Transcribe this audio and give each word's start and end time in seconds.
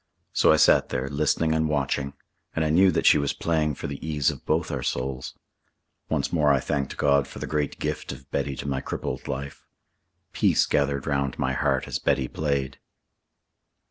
So 0.33 0.51
I 0.51 0.55
sat 0.57 0.89
there, 0.89 1.07
listening 1.07 1.53
and 1.53 1.69
watching, 1.69 2.15
and 2.55 2.65
I 2.65 2.71
knew 2.71 2.89
that 2.89 3.05
she 3.05 3.19
was 3.19 3.33
playing 3.33 3.75
for 3.75 3.85
the 3.85 4.03
ease 4.03 4.31
of 4.31 4.43
both 4.47 4.71
our 4.71 4.81
souls. 4.81 5.35
Once 6.09 6.33
more 6.33 6.51
I 6.51 6.59
thanked 6.59 6.97
God 6.97 7.27
for 7.27 7.37
the 7.37 7.45
great 7.45 7.77
gift 7.77 8.11
of 8.11 8.27
Betty 8.31 8.55
to 8.55 8.67
my 8.67 8.81
crippled 8.81 9.27
life. 9.27 9.67
Peace 10.33 10.65
gathered 10.65 11.05
round 11.05 11.37
my 11.37 11.53
heart 11.53 11.87
as 11.87 11.99
Betty 11.99 12.27
played. 12.27 12.79